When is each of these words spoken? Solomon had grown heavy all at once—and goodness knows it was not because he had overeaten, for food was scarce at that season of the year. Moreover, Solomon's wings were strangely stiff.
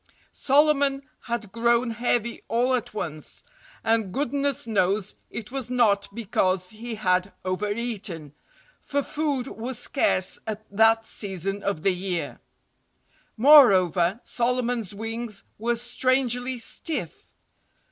Solomon 0.33 1.03
had 1.25 1.51
grown 1.51 1.91
heavy 1.91 2.41
all 2.47 2.73
at 2.73 2.91
once—and 2.91 4.11
goodness 4.11 4.65
knows 4.65 5.13
it 5.29 5.51
was 5.51 5.69
not 5.69 6.07
because 6.15 6.71
he 6.71 6.95
had 6.95 7.31
overeaten, 7.45 8.33
for 8.81 9.03
food 9.03 9.45
was 9.47 9.77
scarce 9.77 10.39
at 10.47 10.65
that 10.75 11.05
season 11.05 11.61
of 11.61 11.83
the 11.83 11.93
year. 11.93 12.39
Moreover, 13.37 14.21
Solomon's 14.23 14.95
wings 14.95 15.43
were 15.59 15.75
strangely 15.75 16.57
stiff. 16.57 17.31